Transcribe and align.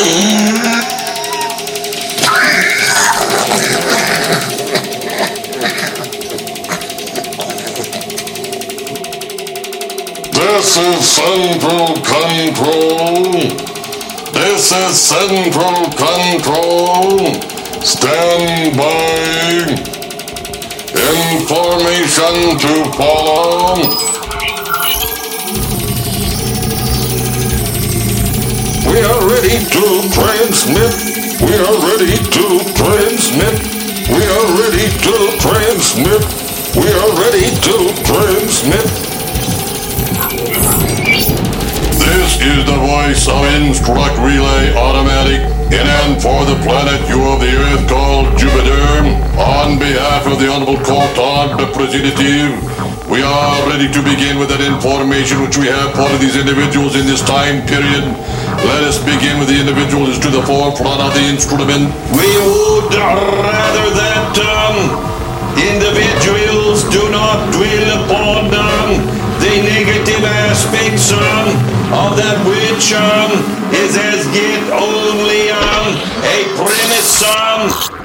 This 0.00 0.16
is 10.78 11.06
Central 11.06 11.96
Control. 11.96 13.32
This 14.32 14.72
is 14.72 14.98
Central 14.98 15.84
Control. 15.92 17.34
Stand 17.82 18.76
by. 18.78 19.66
Information 21.34 22.58
to 22.58 22.90
follow. 22.96 24.09
We 28.90 28.98
are 29.02 29.22
ready 29.22 29.54
to 29.54 30.10
transmit. 30.10 30.90
We 31.46 31.54
are 31.54 31.78
ready 31.86 32.18
to 32.18 32.46
transmit. 32.74 33.54
We 34.10 34.26
are 34.26 34.46
ready 34.58 34.90
to 35.06 35.14
transmit. 35.38 36.26
We 36.74 36.90
are 36.90 37.14
ready 37.14 37.46
to 37.54 37.76
transmit. 38.02 38.86
This 42.02 42.40
is 42.42 42.64
the 42.66 42.78
voice 42.82 43.28
of 43.28 43.44
Instruct 43.62 44.18
Relay 44.18 44.74
the 46.50 46.66
planet 46.66 46.98
you 47.06 47.22
of 47.30 47.38
the 47.38 47.46
Earth 47.46 47.86
called 47.86 48.26
Jupiter. 48.34 48.82
On 49.38 49.78
behalf 49.78 50.26
of 50.26 50.42
the 50.42 50.50
Honorable 50.50 50.82
Court 50.82 51.14
of 51.14 51.54
Representative, 51.54 52.58
we 53.06 53.22
are 53.22 53.54
ready 53.70 53.86
to 53.86 54.00
begin 54.02 54.34
with 54.34 54.50
that 54.50 54.58
information 54.58 55.46
which 55.46 55.54
we 55.62 55.70
have 55.70 55.94
for 55.94 56.10
these 56.18 56.34
individuals 56.34 56.98
in 56.98 57.06
this 57.06 57.22
time 57.22 57.62
period. 57.70 58.02
Let 58.66 58.82
us 58.82 58.98
begin 58.98 59.38
with 59.38 59.46
the 59.46 59.62
individual 59.62 60.10
who 60.10 60.10
is 60.10 60.18
to 60.26 60.30
the 60.30 60.42
forefront 60.42 60.98
of 60.98 61.14
the 61.14 61.22
instrument. 61.30 61.94
We 62.18 62.26
would 62.42 62.90
rather 62.98 63.86
that 63.94 64.34
um, 64.42 64.74
individuals 65.54 66.82
do 66.90 67.14
not 67.14 67.54
dwell 67.54 67.86
upon 68.02 68.29
um, 72.88 73.30
is 73.74 73.94
as 73.98 74.24
yet 74.34 74.72
only 74.72 75.50
on 75.52 75.92
a 76.24 76.38
premise. 76.56 77.22
Um, 77.22 77.99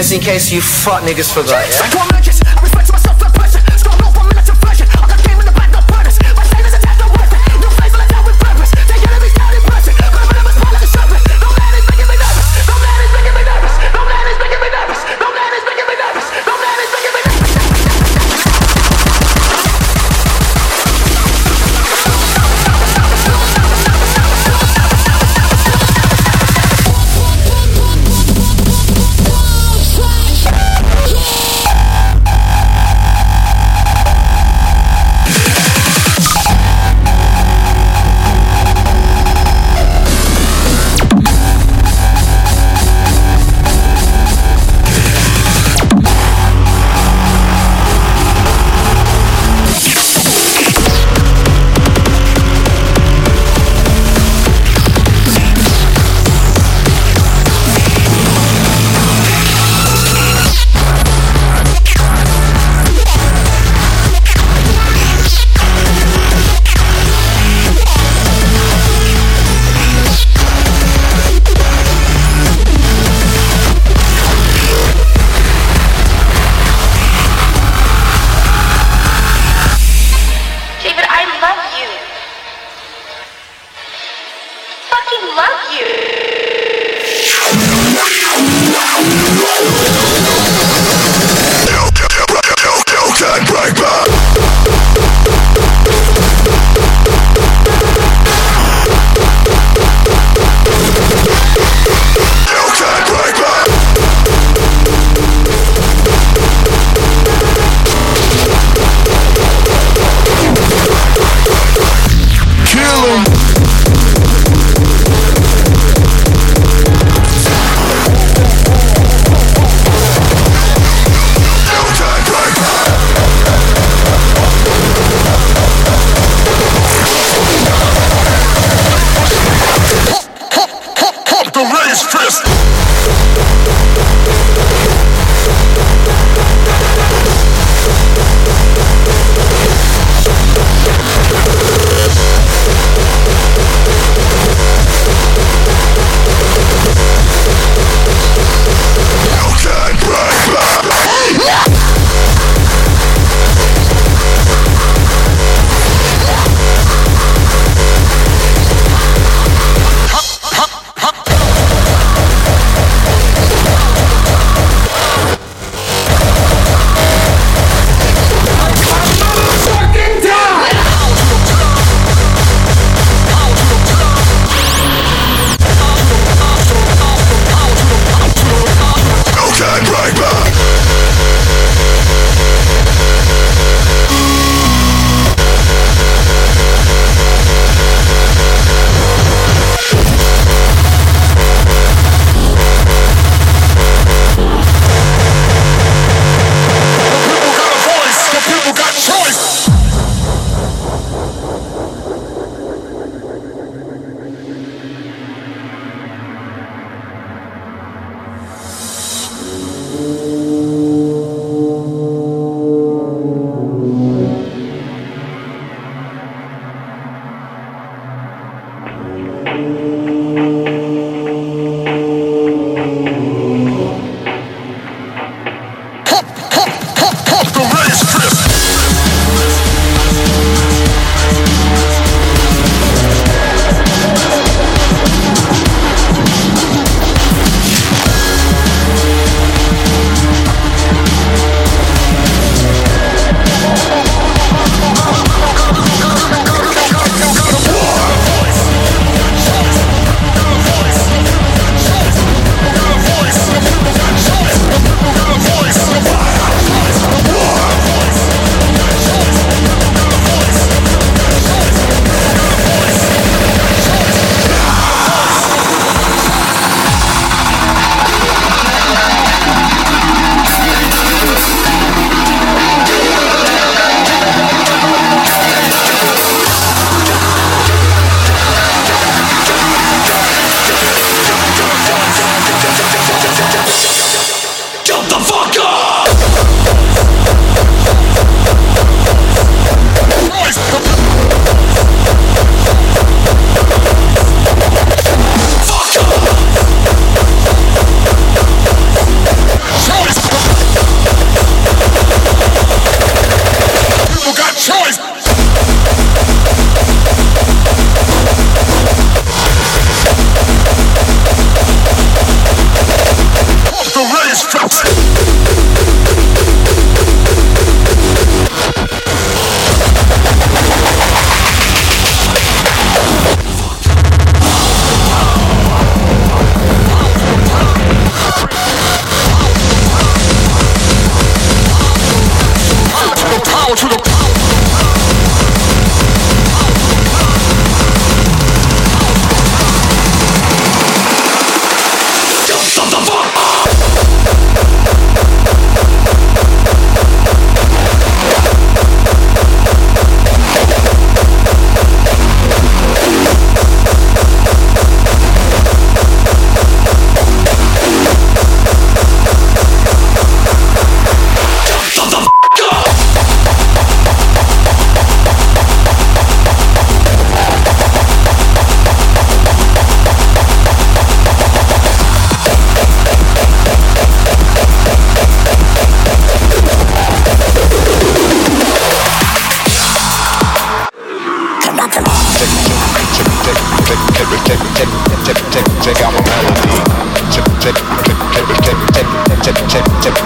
Just 0.00 0.14
in 0.14 0.20
case 0.22 0.50
you 0.50 0.62
fuck 0.62 1.02
niggas 1.02 1.30
forgot, 1.30 1.68
yeah? 1.68 2.09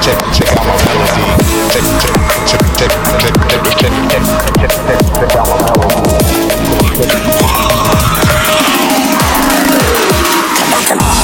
check, 0.00 0.18
check 0.32 0.48
out 0.56 0.64
my 0.66 0.76
melody. 0.84 1.24
Check, 1.70 1.84
check, 2.00 2.14
check, 2.46 2.62
check, 2.78 2.92
check, 3.18 3.34
check, 3.48 3.64
check, 3.78 3.92
check, 4.04 4.32
check, 4.60 4.72
check, 4.86 5.00
check 5.14 5.32
out 5.36 5.46
my 5.48 5.56
melody. 11.06 11.23